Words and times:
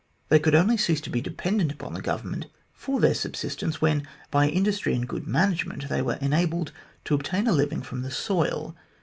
They 0.29 0.39
could 0.39 0.55
only 0.55 0.77
cease 0.77 0.99
to 1.01 1.11
be 1.11 1.21
dependent 1.21 1.71
upon 1.71 1.93
the 1.93 2.01
Government 2.01 2.47
for 2.73 2.99
their 2.99 3.13
subsistence 3.13 3.81
when, 3.81 4.07
by 4.31 4.49
industry 4.49 4.95
and 4.95 5.07
good 5.07 5.27
management, 5.27 5.89
they 5.89 6.01
were 6.01 6.17
enabled 6.19 6.71
to 7.05 7.13
obtain 7.13 7.45
a 7.45 7.51
living 7.51 7.83
from 7.83 8.01
the 8.01 8.09
soil. 8.09 8.75